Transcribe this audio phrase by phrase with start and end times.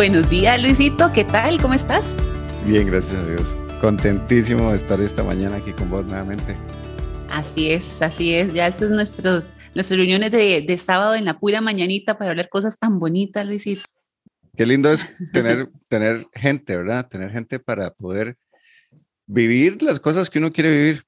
[0.00, 1.12] Buenos días, Luisito.
[1.12, 1.60] ¿Qué tal?
[1.60, 2.16] ¿Cómo estás?
[2.64, 3.54] Bien, gracias a Dios.
[3.82, 6.56] Contentísimo de estar esta mañana aquí con vos nuevamente.
[7.28, 8.54] Así es, así es.
[8.54, 12.48] Ya estas son nuestros, nuestras reuniones de, de sábado en la pura mañanita para hablar
[12.48, 13.82] cosas tan bonitas, Luisito.
[14.56, 17.06] Qué lindo es tener, tener gente, ¿verdad?
[17.06, 18.38] Tener gente para poder
[19.26, 21.04] vivir las cosas que uno quiere vivir.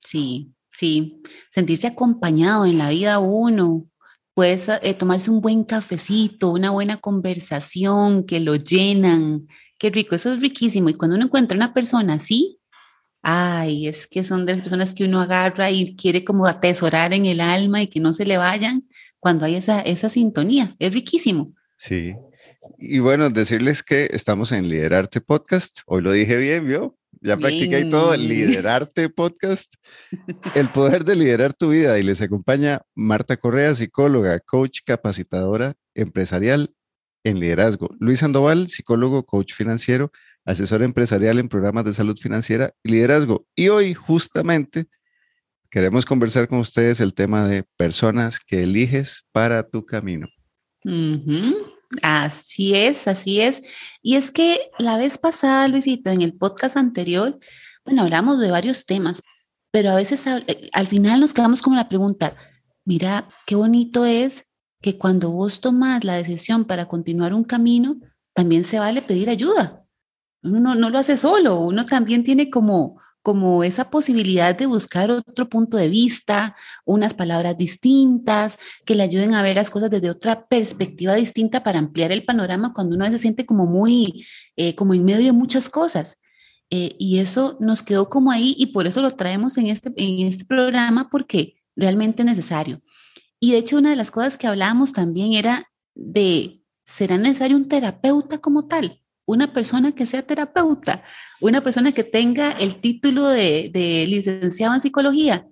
[0.00, 1.22] Sí, sí.
[1.52, 3.86] Sentirse acompañado en la vida uno,
[4.34, 9.46] Puedes eh, tomarse un buen cafecito, una buena conversación que lo llenan.
[9.78, 10.88] Qué rico, eso es riquísimo.
[10.88, 12.58] Y cuando uno encuentra una persona así,
[13.22, 17.26] ay, es que son de las personas que uno agarra y quiere como atesorar en
[17.26, 18.88] el alma y que no se le vayan
[19.20, 20.74] cuando hay esa, esa sintonía.
[20.78, 21.54] Es riquísimo.
[21.76, 22.14] Sí.
[22.78, 25.80] Y bueno, decirles que estamos en Liderarte Podcast.
[25.86, 26.96] Hoy lo dije bien, ¿vio?
[27.22, 29.74] Ya practiqué todo, liderarte podcast,
[30.56, 31.96] el poder de liderar tu vida.
[32.00, 36.74] Y les acompaña Marta Correa, psicóloga, coach, capacitadora empresarial
[37.22, 37.94] en liderazgo.
[38.00, 40.10] Luis Sandoval, psicólogo, coach financiero,
[40.44, 43.46] asesor empresarial en programas de salud financiera y liderazgo.
[43.54, 44.86] Y hoy justamente
[45.70, 50.26] queremos conversar con ustedes el tema de personas que eliges para tu camino.
[52.02, 53.62] Así es, así es.
[54.02, 57.38] Y es que la vez pasada, Luisito, en el podcast anterior,
[57.84, 59.20] bueno, hablamos de varios temas,
[59.70, 62.34] pero a veces eh, al final nos quedamos con la pregunta,
[62.84, 64.46] mira, qué bonito es
[64.80, 67.96] que cuando vos tomas la decisión para continuar un camino,
[68.34, 69.84] también se vale pedir ayuda.
[70.42, 75.48] Uno no lo hace solo, uno también tiene como como esa posibilidad de buscar otro
[75.48, 80.46] punto de vista, unas palabras distintas, que le ayuden a ver las cosas desde otra
[80.46, 85.04] perspectiva distinta para ampliar el panorama cuando uno se siente como muy, eh, como en
[85.04, 86.18] medio de muchas cosas.
[86.70, 90.26] Eh, y eso nos quedó como ahí y por eso lo traemos en este, en
[90.26, 92.80] este programa porque realmente es necesario.
[93.38, 97.68] Y de hecho una de las cosas que hablábamos también era de, ¿será necesario un
[97.68, 99.01] terapeuta como tal?
[99.26, 101.04] Una persona que sea terapeuta,
[101.40, 105.46] una persona que tenga el título de, licenciado en psicología.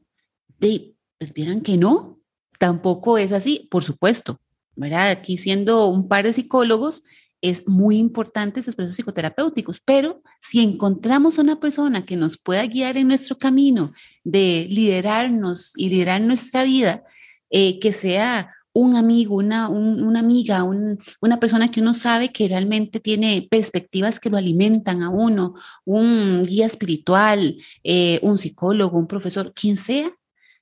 [0.58, 2.18] De, pues vieran que no,
[2.58, 4.40] tampoco es así, por supuesto.
[4.76, 5.10] ¿verdad?
[5.10, 7.04] Aquí siendo un par de psicólogos,
[7.42, 12.66] es muy importante esos procesos psicoterapéuticos, pero si encontramos a una persona que nos pueda
[12.66, 13.92] guiar en nuestro camino
[14.24, 17.02] de liderarnos y liderar nuestra vida,
[17.50, 23.00] eh, que sea un amigo, una, una amiga, una persona que uno sabe que realmente
[23.00, 25.54] tiene perspectivas que lo alimentan a uno,
[25.84, 30.12] un guía espiritual, eh, un psicólogo, un profesor, quien sea,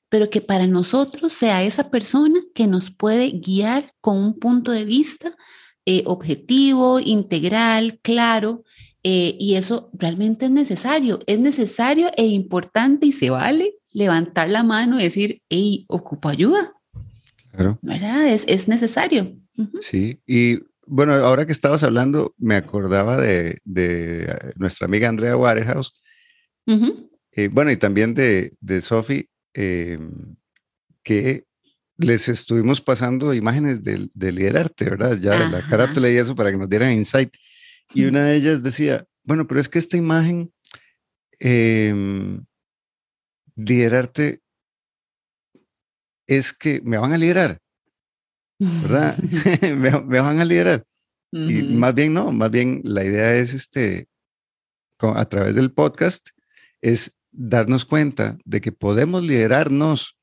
[0.09, 4.85] pero que para nosotros sea esa persona que nos puede guiar con un punto de
[4.85, 5.37] vista
[5.85, 8.65] eh, objetivo, integral, claro,
[9.03, 14.63] eh, y eso realmente es necesario, es necesario e importante y se vale levantar la
[14.63, 16.78] mano y decir, hey, ocupo ayuda
[17.53, 18.29] ¿Verdad?
[18.29, 19.37] Es, necesario.
[19.81, 23.61] Sí, y bueno, ahora que estabas hablando, me acordaba de,
[24.57, 26.01] nuestra amiga Andrea Waterhouse.
[27.33, 30.37] Eh, bueno, y también de, de Sophie, em,
[31.03, 31.45] que
[31.97, 35.19] les estuvimos pasando imágenes de, de liderarte, ¿verdad?
[35.19, 37.35] Ya la cara te leí eso para que nos dieran insight.
[37.93, 40.53] Y una de ellas decía, bueno, pero es que esta imagen,
[41.41, 42.41] eh,
[43.57, 44.43] liderarte
[46.29, 47.61] es que me van a liderar,
[48.59, 49.19] ¿verdad?
[50.07, 50.85] me, van a liderar.
[51.33, 54.09] Y más bien no, más bien la idea es este,
[55.01, 56.29] a través del podcast,
[56.81, 60.17] es darnos cuenta de que podemos liderarnos,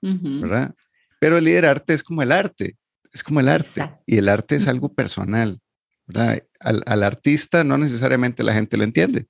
[0.00, 0.74] ¿verdad?
[1.18, 2.76] Pero el liderarte es como el arte,
[3.12, 3.90] es como el arte.
[4.06, 5.60] Y el arte es algo personal,
[6.06, 6.42] ¿verdad?
[6.60, 9.26] Al, artista no necesariamente la gente lo entiende.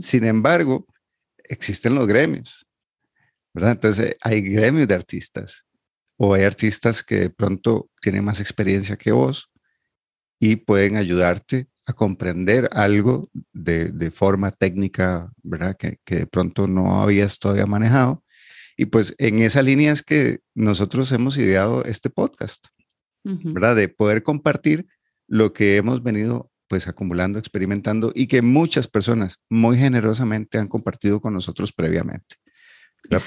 [0.00, 0.86] Sin embargo,
[1.44, 2.66] existen los gremios,
[3.54, 3.72] ¿verdad?
[3.72, 5.64] Entonces hay gremios de artistas
[6.16, 9.50] o hay artistas que de pronto tienen más experiencia que vos
[10.38, 15.76] y pueden ayudarte a comprender algo de, forma técnica, ¿verdad?
[15.76, 18.24] Que, de pronto no habías todavía manejado.
[18.76, 22.66] Y pues en esa línea es que nosotros hemos ideado este podcast,
[23.22, 23.76] ¿verdad?
[23.76, 24.86] De poder compartir
[25.28, 31.20] lo que hemos venido pues acumulando, experimentando y que muchas personas muy generosamente han compartido
[31.20, 32.36] con nosotros previamente.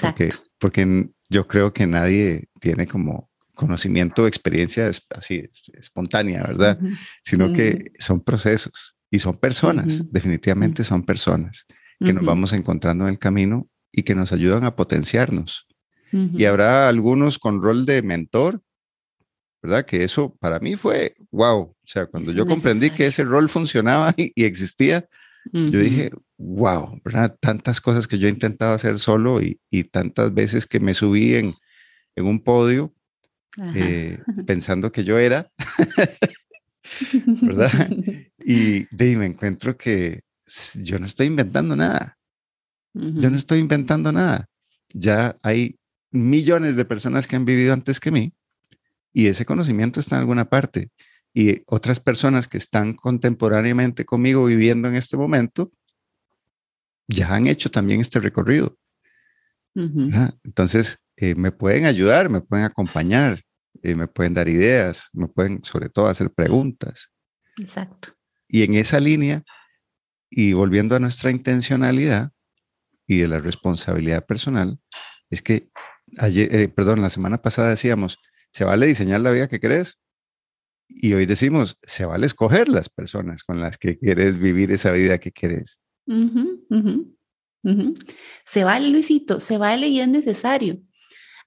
[0.00, 6.78] Porque, porque yo creo que nadie tiene como conocimiento o experiencia así espontánea, ¿verdad?
[7.22, 11.66] Sino que son procesos y son personas, definitivamente son personas
[12.00, 15.66] que nos vamos encontrando en el camino y que nos ayudan a potenciarnos.
[16.10, 18.62] Y habrá algunos con rol de mentor,
[19.62, 19.84] ¿verdad?
[19.84, 21.60] Que eso para mí fue wow.
[21.60, 25.06] O sea, cuando yo comprendí que ese rol funcionaba y, existía,
[25.52, 27.36] yo dije, wow, ¿verdad?
[27.40, 31.54] Tantas cosas que yo he intentado hacer solo y, tantas veces que me subí en,
[32.16, 32.94] un podio
[33.74, 35.46] eh, pensando que yo era.
[37.42, 37.90] ¿verdad?
[38.38, 40.22] y de me encuentro que
[40.76, 42.16] yo no estoy inventando nada.
[42.94, 44.48] Yo no estoy inventando nada.
[44.92, 45.78] Ya hay
[46.10, 48.32] millones de personas que han vivido antes que mí
[49.12, 50.90] y ese conocimiento está en alguna parte.
[51.34, 55.70] Y otras personas que están contemporáneamente conmigo viviendo en este momento
[57.08, 58.76] ya han hecho también este recorrido.
[60.44, 63.44] Entonces, eh, me pueden ayudar, me pueden acompañar,
[63.82, 67.10] eh, me pueden dar ideas, me pueden sobre todo hacer preguntas.
[67.58, 68.08] Exacto.
[68.48, 69.44] Y en esa línea,
[70.30, 72.32] y volviendo a nuestra intencionalidad
[73.06, 74.80] y de la responsabilidad personal,
[75.30, 75.70] es que
[76.18, 78.18] ayer, eh, perdón, la semana pasada decíamos,
[78.52, 80.00] se vale diseñar la vida que querés.
[80.88, 85.18] Y hoy decimos, se vale escoger las personas con las que quieres vivir esa vida
[85.18, 85.78] que querés.
[88.46, 90.80] Se vale, Luisito, se vale y es necesario.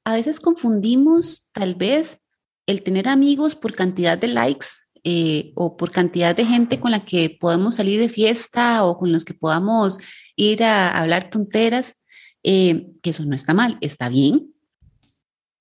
[0.03, 2.19] A veces confundimos tal vez
[2.67, 4.67] el tener amigos por cantidad de likes
[5.03, 9.11] eh, o por cantidad de gente con la que podemos salir de fiesta o con
[9.11, 9.97] los que podamos
[10.35, 11.95] ir a hablar tonteras,
[12.43, 14.53] eh, que eso no está mal, está bien.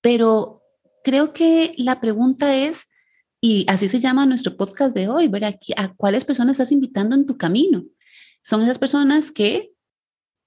[0.03, 0.63] Pero
[1.05, 2.87] creo que la pregunta es,
[3.41, 7.27] y así se llama nuestro podcast de hoy, ver ¿A cuáles personas estás invitando en
[7.27, 7.85] tu camino?
[8.43, 9.73] Son esas personas que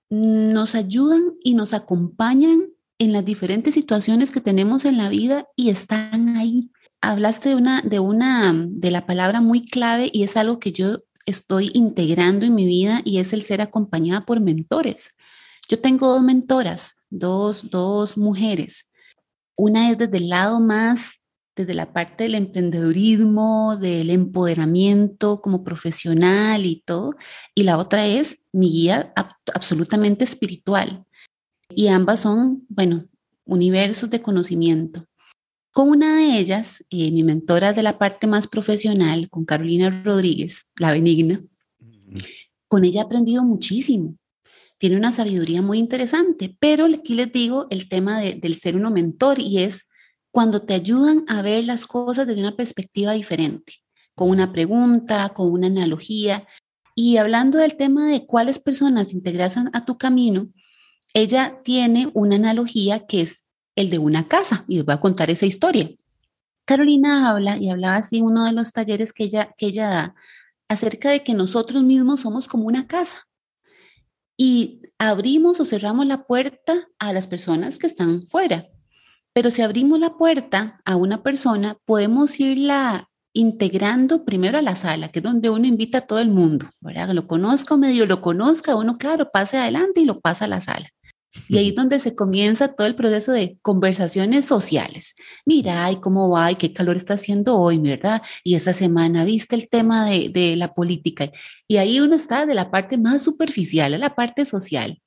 [0.09, 2.67] nos ayudan y nos acompañan
[2.99, 6.69] en las diferentes situaciones que tenemos en la vida y están ahí.
[7.01, 10.99] Hablaste de una, de una, de la palabra muy clave y es algo que yo
[11.25, 15.15] estoy integrando en mi vida y es el ser acompañada por mentores.
[15.67, 18.89] Yo tengo dos mentoras, dos, dos mujeres.
[19.55, 21.22] Una es desde el lado más,
[21.55, 27.15] desde la parte del emprendedurismo, del empoderamiento como profesional y todo,
[27.53, 29.13] y la otra es mi guía
[29.53, 31.05] absolutamente espiritual
[31.75, 33.07] y ambas son, bueno,
[33.45, 35.05] universos de conocimiento.
[35.71, 40.67] Con una de ellas, eh, mi mentora de la parte más profesional, con Carolina Rodríguez,
[40.75, 41.43] la benigna,
[42.67, 44.15] con ella he aprendido muchísimo.
[44.77, 49.39] Tiene una sabiduría muy interesante, pero aquí les digo el tema del ser uno mentor
[49.39, 49.87] y es
[50.33, 53.83] cuando te ayudan a ver las cosas desde una perspectiva diferente,
[54.15, 56.47] con una pregunta, con una analogía.
[56.95, 60.47] Y hablando del tema de cuáles personas integras a tu camino,
[61.13, 65.29] ella tiene una analogía que es el de una casa y les voy a contar
[65.29, 65.91] esa historia.
[66.65, 70.15] Carolina habla y hablaba así en uno de los talleres que ella, que ella da
[70.67, 73.27] acerca de que nosotros mismos somos como una casa
[74.35, 78.72] y abrimos o cerramos la puerta a las personas que están fuera.
[79.33, 85.09] Pero si abrimos la puerta a una persona, podemos irla integrando primero a la sala,
[85.09, 87.07] que es donde uno invita a todo el mundo, ¿verdad?
[87.07, 90.47] Que lo conozca o medio lo conozca, uno, claro, pase adelante y lo pasa a
[90.47, 90.89] la sala.
[91.47, 95.15] Y ahí es donde se comienza todo el proceso de conversaciones sociales.
[95.45, 98.21] Mira, ay, cómo va, y qué calor está haciendo hoy, ¿verdad?
[98.43, 101.31] Y esta semana viste el tema de, de la política.
[101.67, 105.01] Y ahí uno está de la parte más superficial, a la parte social.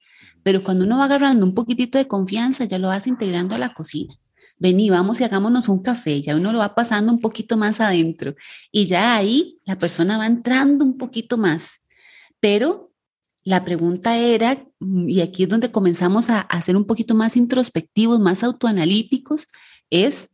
[0.47, 3.75] Pero cuando uno va agarrando un poquitito de confianza, ya lo vas integrando a la
[3.75, 4.15] cocina.
[4.59, 8.37] Vení, vamos y hagámonos un café, ya uno lo va pasando un poquito más adentro.
[8.71, 11.83] Y ya ahí la persona va entrando un poquito más.
[12.39, 12.93] Pero
[13.43, 17.37] la pregunta era, mm, y aquí es donde comenzamos a, a ser un poquito más
[17.37, 19.49] introspectivos, más autoanalíticos,
[19.91, 20.31] es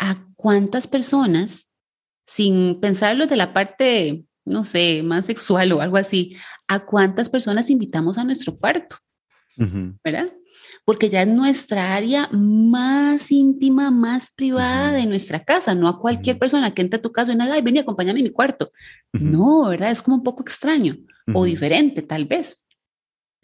[0.00, 1.68] a cuántas personas,
[2.26, 6.36] sin pensarlo de la parte, no sé, más sexual o algo así,
[6.68, 8.96] a cuántas personas invitamos a nuestro cuarto,
[10.04, 10.32] ¿verdad?
[10.84, 16.38] Porque ya es nuestra área más íntima, más privada de nuestra casa, no a cualquier
[16.38, 18.72] persona que entre a tu casa y diga, ay, ven y acompáñame a mi cuarto.
[19.12, 19.90] No, ¿verdad?
[19.90, 20.96] Es como un poco extraño
[21.34, 22.64] o diferente tal vez.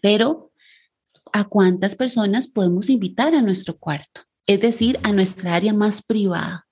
[0.00, 0.52] Pero,
[1.32, 4.22] ¿a cuántas personas podemos invitar a nuestro cuarto?
[4.46, 6.67] Es decir, a nuestra área más privada.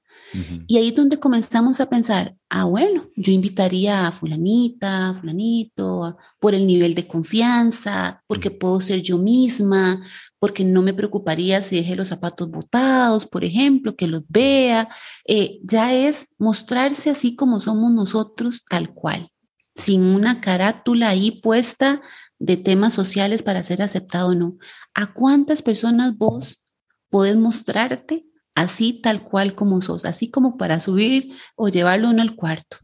[0.67, 6.55] Y ahí es donde comenzamos a pensar, ah, bueno, yo invitaría a fulanita, fulanito, por
[6.55, 10.05] el nivel de confianza, porque puedo ser yo misma,
[10.39, 14.89] porque no me preocuparía si dejé los zapatos botados, por ejemplo, que los vea.
[15.27, 19.29] Eh, ya es mostrarse así como somos nosotros, tal cual
[19.77, 22.01] sin una carátula ahí puesta
[22.39, 24.57] de temas sociales para ser aceptado o no.
[24.95, 26.65] ¿A cuántas personas vos
[27.11, 32.35] podés mostrarte así tal cual como sos, así como para subir o llevarlo uno al
[32.35, 32.79] cuarto,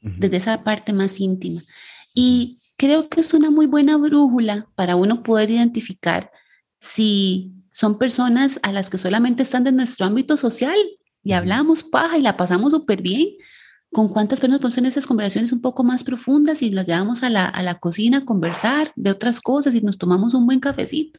[0.00, 1.62] desde esa parte más íntima?
[2.14, 6.30] Y creo que es una muy buena brújula para uno poder identificar
[6.80, 10.78] si son personas a las que solamente están en nuestro ámbito social
[11.22, 13.30] y hablamos paja y la pasamos súper bien,
[13.92, 17.30] con cuántas personas podemos tener esas conversaciones un poco más profundas y las llevamos a
[17.30, 21.18] la, a la cocina a conversar de otras cosas y nos tomamos un buen cafecito.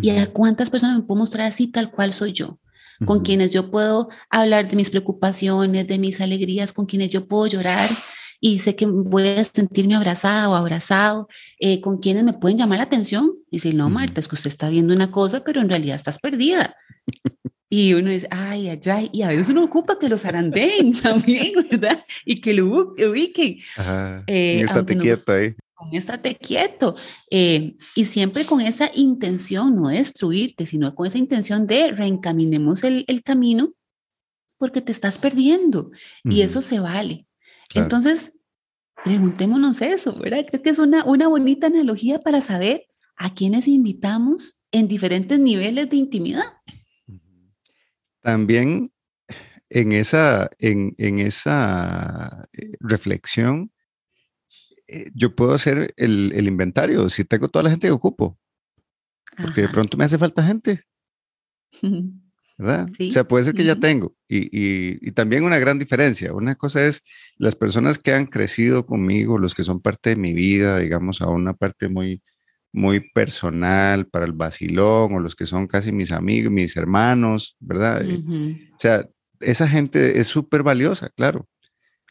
[0.00, 2.59] Y a cuántas personas me puedo mostrar así tal cual soy yo.
[3.04, 7.46] Con quienes yo puedo hablar de mis preocupaciones, de mis alegrías, con quienes yo puedo
[7.46, 7.88] llorar
[8.40, 11.28] y sé que voy a sentirme abrazada o abrazado,
[11.58, 14.48] eh, con quienes me pueden llamar la atención y decir, no, Marta, es que usted
[14.48, 16.74] está viendo una cosa, pero en realidad estás perdida.
[17.72, 21.52] Y uno dice, ay, ay, ay, y a veces uno ocupa que los arandeen también,
[21.70, 22.04] ¿verdad?
[22.24, 23.58] Y que lo ubiquen.
[23.76, 25.54] Ajá, eh, estate quieto ahí.
[25.80, 26.94] Con estate quieto.
[27.30, 32.84] Eh, y siempre con esa intención, no de destruirte, sino con esa intención de reencaminemos
[32.84, 33.72] el, el camino
[34.58, 35.90] porque te estás perdiendo.
[36.22, 37.26] Y eso se vale.
[37.74, 38.32] Entonces,
[39.04, 40.44] preguntémonos eso, ¿verdad?
[40.46, 45.88] Creo que es una, una bonita analogía para saber a quiénes invitamos en diferentes niveles
[45.88, 46.44] de intimidad.
[48.20, 48.92] También
[49.70, 53.72] en esa, en, esa eh, reflexión,
[55.14, 58.38] yo puedo hacer el, el, inventario, si tengo toda la gente que ocupo,
[59.36, 60.84] porque de pronto me hace falta gente.
[62.60, 62.90] ¿verdad?
[63.08, 64.14] O sea, puede ser que ya tengo.
[64.28, 66.34] Y, y, también una gran diferencia.
[66.34, 67.02] Una cosa es
[67.38, 71.28] las personas que han crecido conmigo, los que son parte de mi vida, digamos, a
[71.28, 72.22] una parte muy,
[72.70, 78.04] muy personal para el vacilón, o los que son casi mis amigos, mis hermanos, ¿verdad?
[78.06, 79.08] O sea,
[79.40, 81.48] esa gente es súper valiosa, claro.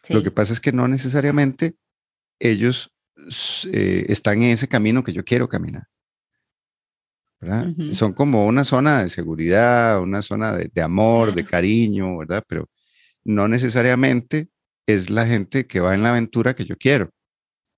[0.09, 1.75] Lo que pasa es que no necesariamente
[2.39, 2.91] ellos
[3.71, 5.87] eh, están en ese camino que yo quiero caminar.
[7.93, 12.43] Son como una zona de seguridad, una zona de, amor, de cariño, ¿verdad?
[12.47, 12.69] Pero
[13.23, 14.49] no necesariamente
[14.85, 17.11] es la gente que va en la aventura que yo quiero,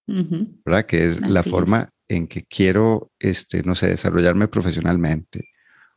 [0.08, 0.86] ¿verdad?
[0.88, 5.50] Que es la forma en que quiero, este, no sé, desarrollarme profesionalmente.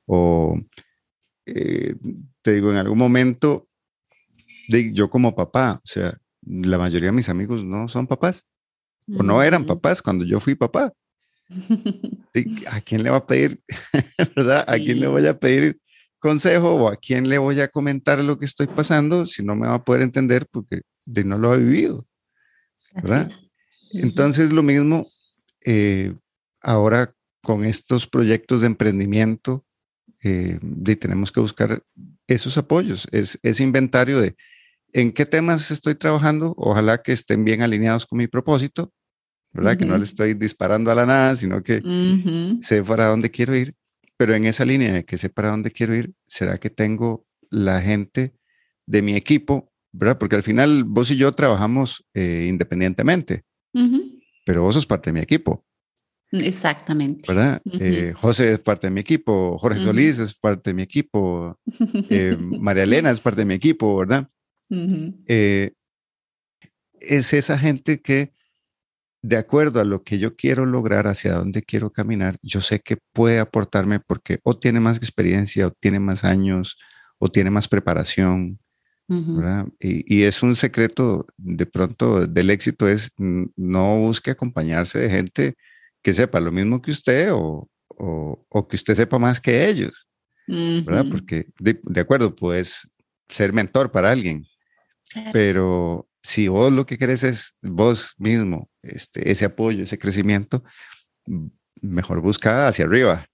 [0.04, 0.60] O,
[1.46, 1.94] eh,
[2.42, 3.68] te digo, en algún momento,
[4.68, 8.44] de, yo como papá, o sea, la mayoría de mis amigos no son papás,
[9.08, 10.92] o no eran papás cuando yo fui papá.
[12.70, 13.60] ¿A quién le va a pedir,
[14.36, 14.64] verdad?
[14.66, 15.78] ¿A quién le voy a pedir
[16.18, 19.66] consejo o a quién le voy a comentar lo que estoy pasando si no me
[19.66, 22.06] va a poder entender porque de no lo ha vivido,
[22.94, 23.30] ¿verdad?
[23.92, 25.06] Entonces lo mismo
[25.64, 26.14] eh,
[26.62, 29.64] ahora con estos proyectos de emprendimiento,
[30.22, 30.58] eh,
[30.98, 31.84] tenemos que buscar
[32.26, 34.34] esos apoyos, es, ese inventario de
[34.94, 38.94] en qué temas estoy trabajando, ojalá que estén bien alineados con mi propósito
[39.54, 39.76] ¿verdad?
[39.76, 41.80] Que no le estoy disparando a la nada, sino que
[42.60, 43.74] sé para dónde quiero ir,
[44.16, 47.80] pero en esa línea de que sé para dónde quiero ir, ¿será que tengo la
[47.80, 48.34] gente
[48.84, 50.18] de mi equipo, ¿verdad?
[50.18, 53.44] Porque al final vos y yo trabajamos eh, independientemente,
[54.44, 55.64] pero vos sos parte de mi equipo.
[56.32, 57.32] Exactamente.
[57.32, 57.62] ¿Verdad?
[57.64, 61.60] Eh, José es parte de mi equipo, Jorge Solís es parte de mi equipo,
[62.10, 64.28] eh, María Elena es parte de mi equipo, ¿verdad?
[67.00, 68.32] Es esa gente que
[69.24, 72.98] de acuerdo a lo que yo quiero lograr, hacia dónde quiero caminar, yo sé que
[73.14, 76.76] puede aportarme porque o tiene más experiencia, o tiene más años,
[77.16, 78.58] o tiene más preparación.
[79.80, 85.54] y, es un secreto de pronto del éxito es no busque acompañarse de gente
[86.02, 90.06] que sepa lo mismo que usted o, o, que usted sepa más que ellos.
[90.46, 91.06] ¿verdad?
[91.10, 92.86] Porque de, de, acuerdo, puedes
[93.30, 94.44] ser mentor para alguien,
[95.32, 100.64] pero si vos lo que querés es vos mismo, este, ese apoyo, ese crecimiento,
[101.80, 103.28] mejor busca hacia arriba,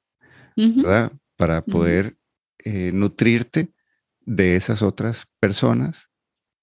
[0.56, 1.12] ¿verdad?
[1.36, 2.16] Para poder
[2.64, 3.72] eh, nutrirte
[4.20, 6.10] de esas otras personas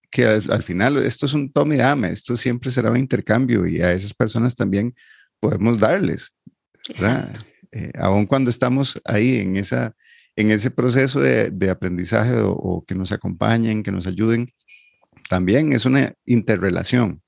[0.09, 3.81] que al, final esto es un tome y dame, esto siempre será un intercambio y
[3.81, 4.95] a esas personas también
[5.39, 6.33] podemos darles,
[6.89, 7.33] ¿verdad?
[7.71, 9.95] Eh, aun cuando estamos ahí en, esa,
[10.35, 14.53] en ese proceso de, de aprendizaje o, que nos acompañen, que nos ayuden,
[15.27, 17.21] también es una interrelación,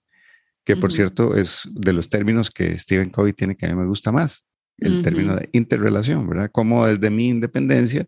[0.65, 3.87] que por cierto es de los términos que Stephen Covey tiene que a mí me
[3.87, 4.45] gusta más,
[4.77, 6.49] el término de interrelación, ¿verdad?
[6.51, 8.05] Como desde mi independencia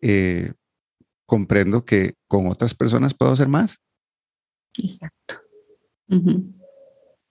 [0.00, 0.52] eh,
[1.26, 3.78] comprendo que con otras personas puedo hacer más.
[4.82, 5.42] Exacto.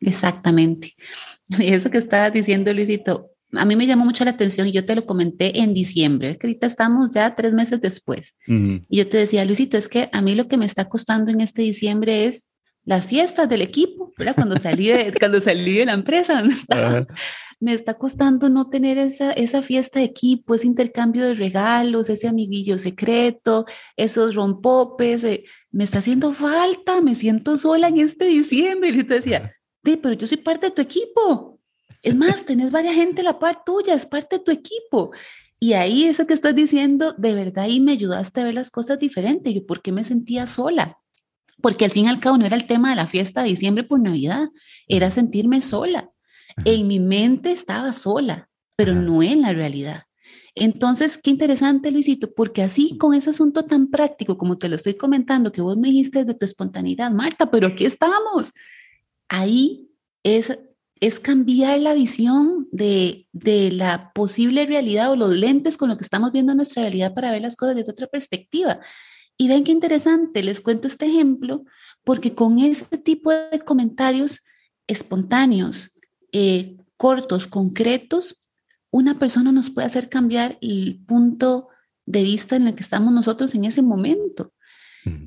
[0.01, 0.93] Exactamente.
[1.59, 4.85] Y eso que estabas diciendo, Luisito, a mí me llamó mucho la atención y yo
[4.85, 8.37] te lo comenté en diciembre, que ahorita estamos ya tres meses después.
[8.47, 11.41] Y yo te decía, Luisito, es que a mí lo que me está costando en
[11.41, 12.49] este diciembre es
[12.83, 14.35] las fiestas del equipo, ¿verdad?
[14.35, 16.43] Cuando salí de, cuando salí de la empresa
[17.59, 22.27] me está costando no tener esa, esa fiesta de equipo, ese intercambio de regalos, ese
[22.27, 28.89] amiguillo secreto, esos rompopes, eh, me está haciendo falta, me siento sola en este diciembre.
[28.89, 31.56] Y yo te decía, sí, pero yo soy parte de tu equipo,
[32.03, 35.11] es más, tenés varias gente la par tuya, es parte de tu equipo.
[35.59, 38.99] Y ahí eso que estás diciendo, de verdad, ahí me ayudaste a ver las cosas
[38.99, 39.53] diferentes.
[39.53, 40.99] Yo, ¿por qué me sentía sola?
[41.61, 43.83] Porque al fin y al cabo no era el tema de la fiesta de diciembre
[43.83, 44.49] por Navidad,
[44.87, 46.11] era sentirme sola.
[46.65, 50.03] En mi mente estaba sola, pero no en la realidad.
[50.59, 54.95] Entonces, qué interesante, Luisito, porque así con ese asunto tan práctico como te lo estoy
[54.95, 58.53] comentando, que vos me dijiste de tu espontaneidad, Marta, pero aquí estamos.
[59.29, 59.91] Ahí
[60.23, 60.57] es,
[61.01, 66.03] es cambiar la visión de, de la posible realidad o los lentes con los que
[66.03, 68.79] estamos viendo nuestra realidad para ver las cosas desde otra perspectiva.
[69.37, 71.63] Y ven qué interesante, les cuento este ejemplo,
[72.03, 74.43] porque con ese tipo de comentarios
[74.87, 75.93] espontáneos,
[76.31, 78.41] eh, cortos, concretos,
[78.89, 81.67] una persona nos puede hacer cambiar el punto
[82.05, 84.53] de vista en el que estamos nosotros en ese momento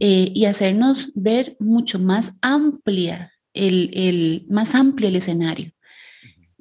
[0.01, 5.73] eh, y hacernos ver mucho más amplia, el, el, más amplio el escenario.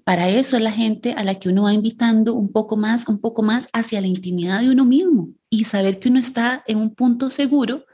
[0.03, 3.19] Para eso es la gente a la que uno va invitando un poco más, un
[3.19, 6.95] poco más hacia la intimidad de uno mismo y saber que uno está en un
[6.95, 7.85] punto seguro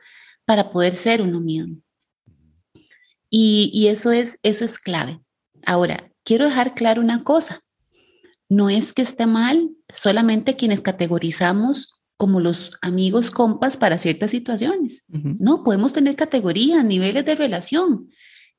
[0.45, 1.77] para poder ser uno mismo.
[3.29, 5.19] Y, y eso, es, eso es clave.
[5.65, 7.65] Ahora, quiero dejar claro una cosa
[8.49, 15.03] no es que esté mal, solamente quienes categorizamos como los amigos compas para ciertas situaciones.
[15.09, 18.09] No, podemos tener categorías, niveles de relación.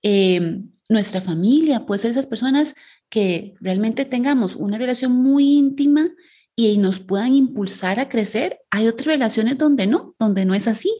[0.02, 2.74] Em, nuestra familia puede ser esas personas
[3.08, 6.06] que realmente tengamos una relación muy íntima
[6.54, 8.60] y nos puedan impulsar a crecer.
[8.70, 10.92] Hay otras relaciones donde no, donde no es así,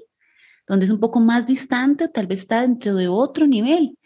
[0.67, 3.97] donde es un poco más distante o tal vez está dentro de otro nivel.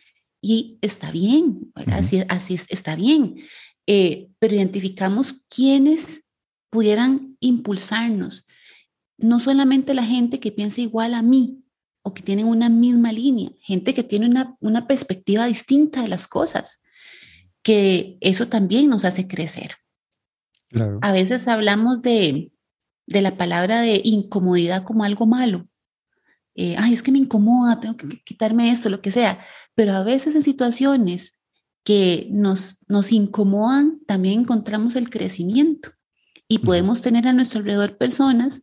[0.42, 3.36] Y está bien, así, así está bien.
[3.86, 6.22] Eh, pero identificamos quiénes
[6.70, 8.46] pudieran impulsarnos.
[9.18, 11.59] No solamente la gente que piensa igual a mí
[12.02, 16.26] o que tiene una misma línea, gente que tiene una, una perspectiva distinta de las
[16.26, 16.80] cosas,
[17.62, 19.72] que eso también nos hace crecer.
[21.02, 22.52] A veces hablamos de,
[23.06, 25.66] de, la palabra de incomodidad como algo malo.
[26.54, 29.44] Eh, Ay, es que me incomoda, tengo que quitarme esto, lo que sea.
[29.74, 31.34] Pero a veces en situaciones
[31.84, 35.90] que nos, nos incomodan, también encontramos el crecimiento
[36.46, 38.62] y podemos tener a nuestro alrededor personas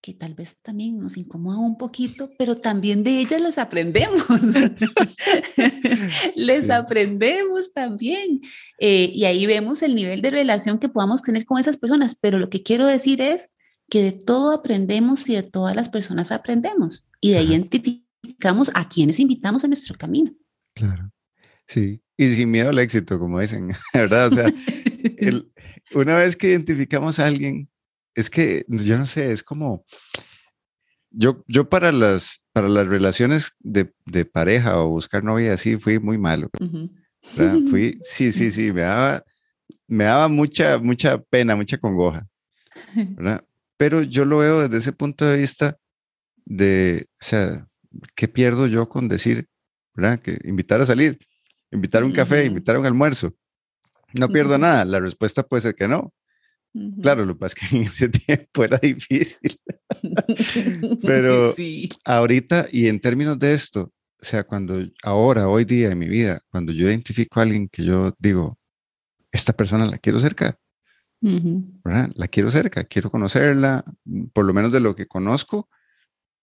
[0.00, 4.22] que tal vez también nos incomodan un poquito, pero también de ellas les aprendemos.
[6.36, 8.40] les aprendemos también.
[8.78, 12.14] Eh, y ahí vemos el nivel de relación que podamos tener con esas personas.
[12.14, 13.50] Pero lo que quiero decir es
[13.88, 17.04] que de todo aprendemos y de todas las personas aprendemos.
[17.20, 20.32] Y de ahí identificamos a quienes invitamos a nuestro camino.
[20.74, 21.10] Claro.
[21.66, 24.32] Sí, y sin miedo al éxito, como dicen, ¿verdad?
[24.32, 24.52] O sea,
[25.94, 27.68] una vez que identificamos a alguien,
[28.18, 29.84] es que, yo no sé, es como,
[31.10, 35.98] yo, yo para, las, para las relaciones de, de pareja o buscar novia así fui
[35.98, 36.50] muy malo.
[37.70, 39.24] Fui, sí, sí, sí, me daba,
[39.88, 42.26] me daba mucha, mucha pena, mucha congoja.
[42.94, 43.44] ¿verdad?
[43.76, 45.76] Pero yo lo veo desde ese punto de vista
[46.46, 47.66] de, o sea,
[48.14, 49.48] ¿qué pierdo yo con decir,
[49.94, 50.20] ¿verdad?
[50.20, 51.18] Que invitar a salir
[51.70, 53.34] invitar a un café, invitar a un almuerzo.
[54.14, 54.84] No pierdo nada.
[54.84, 56.12] La respuesta puede ser que no.
[57.02, 59.58] Claro, lo que pasa es que en ese tiempo era difícil.
[61.02, 61.54] Pero
[62.04, 66.40] ahorita, y en términos de esto, o sea, cuando ahora, hoy día en mi vida,
[66.50, 68.58] cuando yo identifico a alguien que yo digo,
[69.30, 70.58] esta persona la quiero cerca,
[72.14, 73.84] La quiero cerca, quiero conocerla,
[74.32, 75.68] por lo menos de lo que conozco,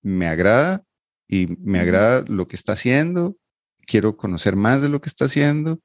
[0.01, 0.83] me agrada
[1.29, 3.37] y me agrada lo que está haciendo
[3.85, 5.79] quiero conocer más de lo que está haciendo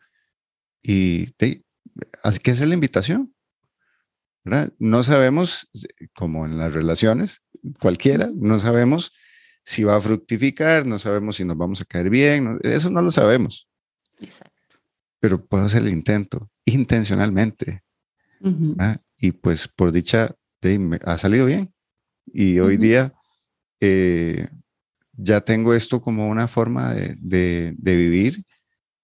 [0.83, 3.35] y hay que hacer la invitación.
[4.45, 5.69] No sabemos,
[6.15, 7.43] como en las relaciones,
[7.81, 9.13] cualquiera, no sabemos
[9.63, 13.11] si va a fructificar, no sabemos si nos vamos a caer bien, eso no lo
[13.11, 13.69] sabemos.
[14.19, 14.79] Exacto.
[15.21, 17.83] Pero puedo hacer el intento intencionalmente.
[19.19, 20.35] Y pues por dicha,
[21.05, 21.75] ha salido bien.
[22.27, 23.13] Y hoy día
[23.81, 24.49] eh,
[25.13, 28.45] ya tengo esto como una forma de, vivir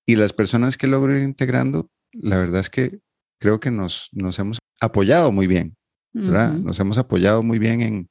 [0.06, 3.00] y las personas que logro ir integrando, la verdad es que
[3.38, 5.76] creo que nos, nos hemos apoyado muy bien,
[6.12, 6.52] ¿verdad?
[6.52, 8.10] Nos hemos apoyado muy bien en,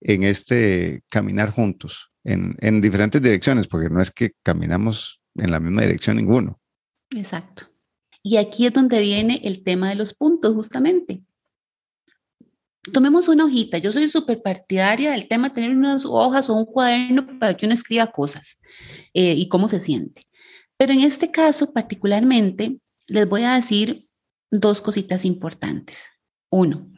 [0.00, 5.60] en este caminar juntos, en, en diferentes direcciones, porque no es que caminamos en la
[5.60, 6.60] misma dirección ninguno.
[7.10, 7.68] Exacto.
[8.22, 11.22] Y aquí es donde viene el tema de los puntos, justamente
[12.92, 13.78] tomemos una hojita.
[13.78, 17.66] Yo soy súper partidaria del tema de tener unas hojas o un cuaderno para que
[17.66, 18.60] uno escriba cosas
[19.14, 20.26] eh, y cómo se siente.
[20.76, 24.03] Pero en este caso particularmente, les voy a decir
[24.60, 26.10] dos cositas importantes.
[26.50, 26.90] Uno,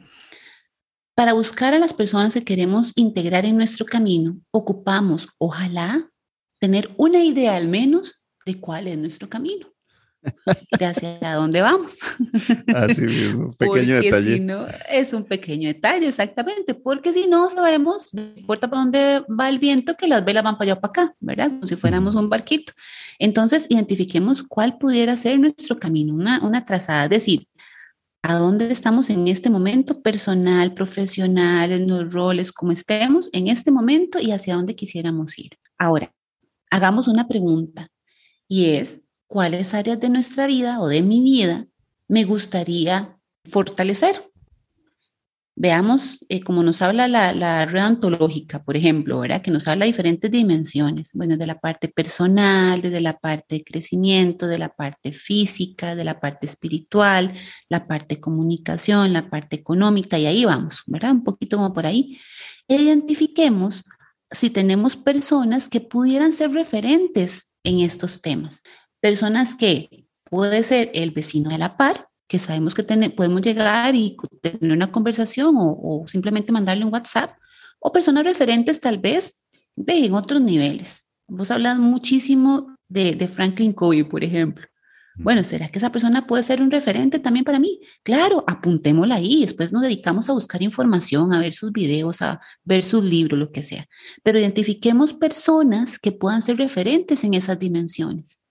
[1.15, 6.11] para buscar a las personas que queremos integrar en nuestro camino, ocupamos, ojalá,
[6.59, 9.76] tener una idea al menos de cuál es nuestro camino
[10.79, 11.99] de hacia dónde vamos.
[12.75, 14.33] Así mismo, pequeño detalle.
[14.35, 19.23] Si no, es un pequeño detalle, exactamente, porque si no sabemos, no importa por dónde
[19.27, 21.49] va el viento, que las velas van para allá o para acá, ¿verdad?
[21.49, 22.73] Como si fuéramos un barquito.
[23.19, 27.47] Entonces, identifiquemos cuál pudiera ser nuestro camino, una, una trazada, es decir,
[28.21, 33.71] a dónde estamos en este momento, personal, profesional, en los roles, como estemos en este
[33.71, 35.51] momento y hacia dónde quisiéramos ir.
[35.77, 36.13] Ahora,
[36.69, 37.89] hagamos una pregunta
[38.47, 41.67] y es, ¿cuáles áreas de nuestra vida o de mi vida
[42.07, 44.23] me gustaría fortalecer?
[45.59, 49.41] Veamos, eh, como nos habla la, la, red ontológica, por ejemplo, ¿verdad?
[49.41, 53.63] que nos habla de diferentes dimensiones, bueno, de la parte personal, de la parte de
[53.63, 57.33] crecimiento, de la parte física, de la parte espiritual,
[57.69, 61.13] la parte de comunicación, la parte económica, y ahí vamos, ¿verdad?
[61.13, 62.19] Un poquito como por ahí.
[62.67, 63.83] Identifiquemos
[64.29, 68.61] si tenemos personas que pudieran ser referentes en estos temas,
[69.07, 74.17] personas que puede ser el vecino de la par, que sabemos que podemos llegar y
[74.41, 77.31] tener una conversación o, simplemente mandarle un WhatsApp,
[77.79, 79.45] o personas referentes tal vez
[79.77, 81.07] de en otros niveles.
[81.25, 84.67] Vos hablas muchísimo de, de Franklin Covey, por ejemplo.
[85.15, 87.79] Bueno, ¿será que esa persona puede ser un referente también para mí?
[88.03, 92.83] Claro, apuntémosla ahí, después nos dedicamos a buscar información, a ver sus videos, a ver
[92.83, 93.87] sus libros, lo que sea.
[94.21, 98.41] Pero identifiquemos personas que puedan ser referentes en esas dimensiones.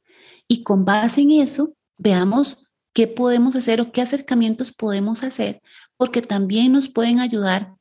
[0.49, 5.61] Y con base en eso, veamos qué podemos hacer o qué acercamientos podemos hacer,
[5.97, 7.75] porque también nos pueden ayudar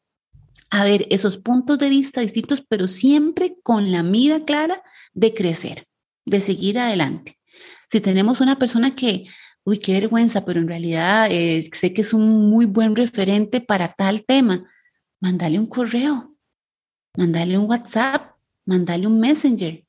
[0.70, 5.88] a ver esos puntos de vista distintos, pero siempre con la mira clara de crecer,
[6.26, 7.40] de seguir adelante.
[7.90, 9.26] Si tenemos una persona que,
[9.64, 13.88] uy, qué vergüenza, pero en realidad eh, sé que es un muy buen referente para
[13.88, 14.70] tal tema,
[15.22, 16.36] mandale un correo,
[17.16, 19.85] mandale un WhatsApp, mandale un Messenger.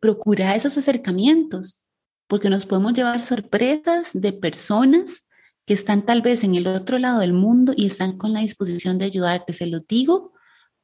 [0.00, 1.88] Procura esos acercamientos
[2.28, 5.26] porque nos podemos llevar sorpresas de personas
[5.66, 8.98] que están tal vez en el otro lado del mundo y están con la disposición
[8.98, 9.52] de ayudarte.
[9.52, 10.32] Se lo digo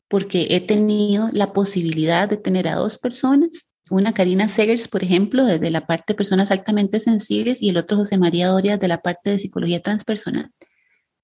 [0.09, 5.45] porque he tenido la posibilidad de tener a dos personas, una Karina Segers, por ejemplo,
[5.45, 9.03] desde la parte de personas altamente sensibles y el otro José María Doria de la
[9.03, 10.51] parte de psicología transpersonal.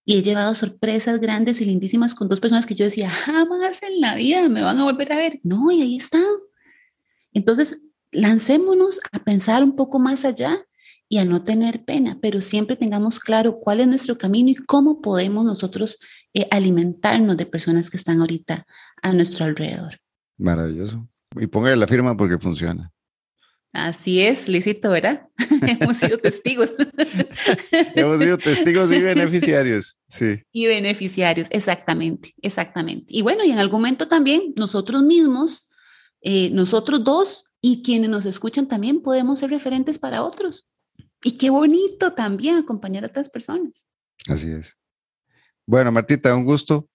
[0.04, 4.00] Y he llevado sorpresas grandes y lindísimas con dos personas que yo decía, jamás en
[4.00, 5.40] la vida me van a volver a ver.
[5.42, 6.22] No, y ahí están.
[7.32, 10.64] Entonces, lancémonos a pensar un poco más allá
[11.08, 15.00] y a no tener pena, pero siempre tengamos claro cuál es nuestro camino y cómo
[15.00, 15.98] podemos nosotros
[16.34, 18.66] eh, alimentarnos de personas que están ahorita
[19.02, 19.98] a nuestro alrededor.
[20.38, 21.08] Maravilloso.
[21.36, 22.92] Y póngale la firma porque funciona.
[23.72, 25.28] Así es, Licito, ¿verdad?
[25.80, 26.72] Hemos sido testigos.
[27.94, 30.42] Hemos sido testigos y beneficiarios, sí.
[30.52, 33.06] Y beneficiarios, exactamente, exactamente.
[33.08, 35.69] Y bueno, y en algún momento también nosotros mismos,
[36.22, 40.68] eh, nosotros dos, y quienes nos escuchan también podemos ser referentes para otros.
[41.22, 43.86] Y qué bonito también acompañar a otras personas.
[44.26, 44.76] Así es.
[45.66, 46.88] Bueno, Martita, un gusto.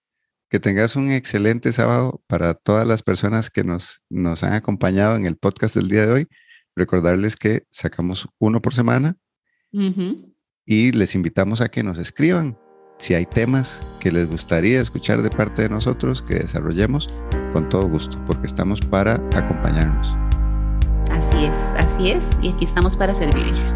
[0.48, 5.26] Que tengas un excelente sábado para todas las personas que nos, nos han acompañado en
[5.26, 6.28] el podcast del día de hoy.
[6.76, 9.16] Recordarles que sacamos uno por semana
[10.64, 12.56] y les invitamos a que nos escriban
[12.98, 17.10] si hay temas que les gustaría escuchar de parte de nosotros, que desarrollemos
[17.52, 20.16] con todo gusto, porque estamos para acompañarnos.
[21.12, 22.30] Así es, así es.
[22.42, 23.74] Y aquí estamos para servirles.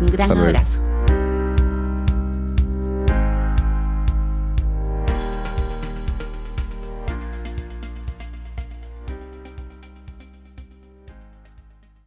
[0.00, 0.91] Un gran abrazo.